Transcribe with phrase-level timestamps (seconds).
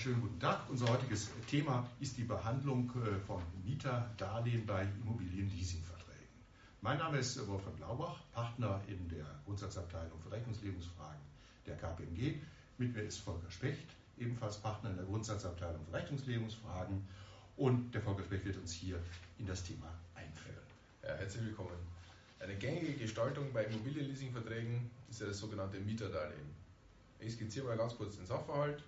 [0.00, 0.62] schönen guten Tag.
[0.70, 6.26] Unser heutiges Thema ist die Behandlung äh, von Mieterdarlehen bei Immobilienleasingverträgen.
[6.80, 11.20] Mein Name ist Wolfgang Blaubach, Partner in der Grundsatzabteilung für Rechnungslegungsfragen
[11.66, 12.36] der KPMG.
[12.78, 13.86] Mit mir ist Volker Specht,
[14.18, 17.06] ebenfalls Partner in der Grundsatzabteilung für Rechnungslegungsfragen.
[17.58, 18.98] Und der Volker Specht wird uns hier
[19.38, 20.64] in das Thema einführen.
[21.02, 21.76] Ja, herzlich willkommen.
[22.38, 26.54] Eine gängige Gestaltung bei Immobilienleasingverträgen ist ja das sogenannte Mieterdarlehen.
[27.18, 28.82] Ich skizziere mal ganz kurz den Sachverhalt.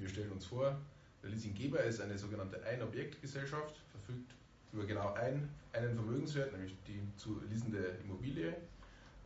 [0.00, 0.80] Wir stellen uns vor,
[1.22, 4.32] der Leasinggeber ist eine sogenannte Ein-Objekt-Gesellschaft, verfügt
[4.72, 8.56] über genau ein, einen Vermögenswert, nämlich die zu leasende Immobilie,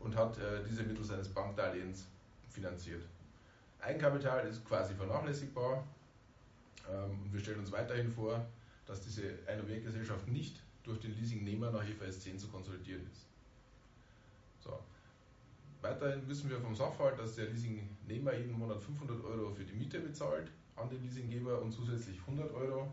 [0.00, 2.06] und hat äh, diese mittels eines Bankdarlehens
[2.50, 3.02] finanziert.
[3.80, 5.84] Eigenkapital ist quasi vernachlässigbar
[6.90, 8.44] ähm, und wir stellen uns weiterhin vor,
[8.86, 13.26] dass diese Ein-Objekt-Gesellschaft nicht durch den Leasingnehmer nach IFRS 10 zu konsolidieren ist.
[14.62, 14.78] So.
[15.84, 20.00] Weiterhin wissen wir vom Sachverhalt, dass der Leasingnehmer jeden Monat 500 Euro für die Miete
[20.00, 22.90] bezahlt an den Leasinggeber und zusätzlich 100 Euro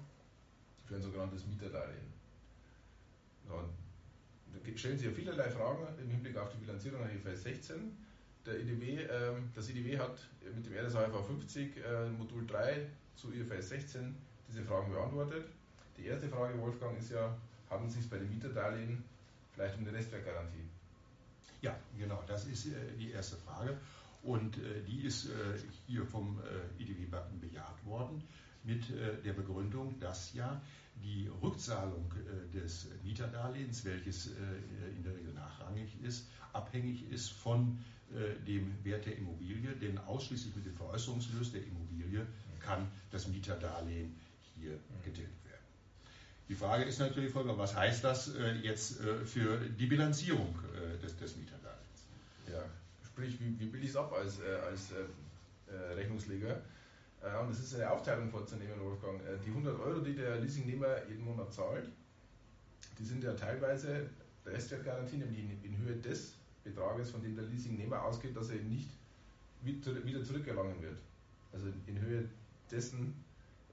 [0.86, 2.12] für ein sogenanntes Mieterdarlehen.
[3.48, 3.64] Da
[4.76, 7.96] stellen sich ja vielerlei Fragen im Hinblick auf die Bilanzierung nach IFRS 16.
[8.46, 13.70] Der IDW, äh, das IDW hat mit dem RSAV 50 äh, Modul 3 zu IFRS
[13.70, 14.14] 16
[14.50, 15.46] diese Fragen beantwortet.
[15.98, 17.38] Die erste Frage, Wolfgang, ist ja,
[17.70, 19.02] haben Sie es bei dem Mieterdarlehen
[19.54, 20.68] vielleicht um eine Restwertgarantie?
[21.62, 23.78] Ja, genau, das ist äh, die erste Frage.
[24.24, 25.30] Und äh, die ist äh,
[25.88, 26.40] hier vom
[26.80, 27.08] IDW
[27.40, 28.24] bejaht worden
[28.64, 28.84] mit
[29.26, 30.62] der Begründung, dass ja
[31.04, 32.14] die Rückzahlung
[32.54, 37.80] des Mieterdarlehens, welches in der Regel nachrangig ist, abhängig ist von
[38.46, 42.28] dem Wert der Immobilie, denn ausschließlich mit dem Veräußerungslös der Immobilie
[42.60, 44.16] kann das Mieterdarlehen
[44.60, 45.66] hier getilgt werden.
[46.48, 50.54] Die Frage ist natürlich, Volker, was heißt das jetzt für die Bilanzierung
[51.02, 52.08] des, des Mieterdarlehens?
[52.52, 52.64] Ja,
[53.06, 56.62] sprich, wie, wie bilde ich es ab als, äh, als äh, äh, Rechnungsleger?
[57.22, 59.20] Äh, und es ist eine Aufteilung vorzunehmen, Wolfgang.
[59.22, 61.90] Äh, die 100 Euro, die der Leasingnehmer jeden Monat zahlt,
[62.98, 64.10] die sind ja teilweise
[64.46, 66.34] Restwertgarantie, nämlich in, in Höhe des
[66.64, 68.90] Betrages, von dem der Leasingnehmer ausgeht, dass er ihn nicht
[69.64, 70.98] wieder zurückerlangen wird.
[71.54, 72.28] Also in Höhe
[72.72, 73.14] dessen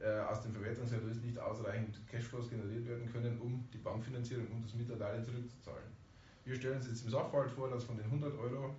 [0.01, 4.75] äh, aus dem Verwertungserlös nicht ausreichend Cashflows generiert werden können, um die Bankfinanzierung und das
[4.75, 5.89] Mieterdarlehen zurückzuzahlen.
[6.49, 8.75] Wir stellen uns jetzt im Sachverhalt vor, dass von den 100 Euro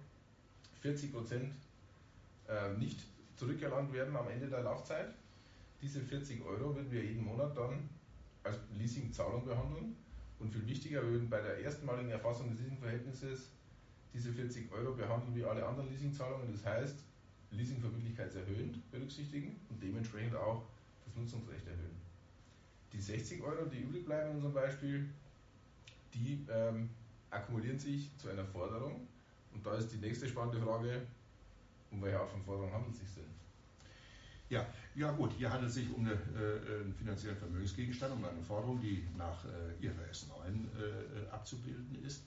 [0.82, 1.54] 40 Prozent
[2.48, 3.00] äh, nicht
[3.36, 5.14] zurückerlangt werden am Ende der Laufzeit.
[5.80, 7.88] Diese 40 Euro würden wir jeden Monat dann
[8.44, 9.96] als Leasingzahlung behandeln.
[10.40, 13.50] Und viel wichtiger, wir würden bei der erstmaligen Erfassung des Leasingverhältnisses
[14.16, 16.52] diese 40 Euro behandeln wie alle anderen Leasingzahlungen.
[16.52, 16.96] Das heißt,
[17.52, 20.64] Leasingverbindlichkeitserhöhend berücksichtigen und dementsprechend auch
[21.06, 22.02] das Nutzungsrecht erhöhen.
[22.94, 25.08] Die 60 Euro, die übrig bleiben in unserem Beispiel,
[26.16, 26.90] die ähm,
[27.32, 29.08] akkumulieren sich zu einer Forderung
[29.54, 31.02] und da ist die nächste spannende Frage,
[31.92, 33.40] um welche Art von Forderung handelt es sich denn?
[34.50, 38.42] Ja, ja gut, hier handelt es sich um eine, äh, einen finanziellen Vermögensgegenstand, um eine
[38.42, 42.24] Forderung, die nach äh, IFRS 9 äh, abzubilden ist.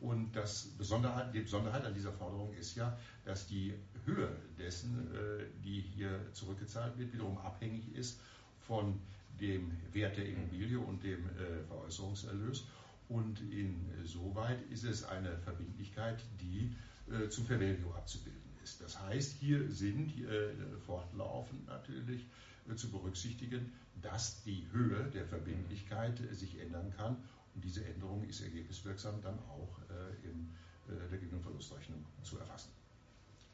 [0.00, 3.72] Und das Besonderheit, die Besonderheit an dieser Forderung ist ja, dass die
[4.04, 8.20] Höhe dessen, äh, die hier zurückgezahlt wird, wiederum abhängig ist
[8.60, 8.98] von
[9.40, 12.64] dem Wert der Immobilie und dem äh, Veräußerungserlös.
[13.12, 16.74] Und insoweit ist es eine Verbindlichkeit, die
[17.10, 18.80] äh, zum Value abzubilden ist.
[18.80, 20.54] Das heißt, hier sind äh,
[20.86, 22.24] fortlaufend natürlich
[22.70, 27.16] äh, zu berücksichtigen, dass die Höhe der Verbindlichkeit äh, sich ändern kann.
[27.54, 30.48] Und diese Änderung ist ergebniswirksam dann auch äh, in
[30.88, 32.70] äh, der Gewinnverlustrechnung zu erfassen.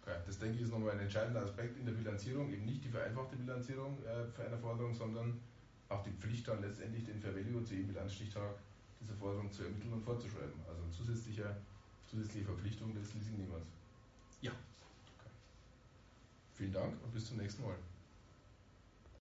[0.03, 0.15] Okay.
[0.25, 3.37] Das denke ich ist nochmal ein entscheidender Aspekt in der Bilanzierung, eben nicht die vereinfachte
[3.37, 3.99] Bilanzierung
[4.33, 5.39] für eine Forderung, sondern
[5.89, 8.55] auch die Pflicht dann letztendlich den Fair Value zu jedem Bilanzstichtag
[9.01, 10.61] diese Forderung zu ermitteln und vorzuschreiben.
[10.69, 11.57] Also zusätzliche,
[12.11, 13.67] zusätzliche Verpflichtung des Leasingnehmers.
[14.41, 14.53] Ja.
[15.19, 15.31] Okay.
[16.55, 17.77] Vielen Dank und bis zum nächsten Mal.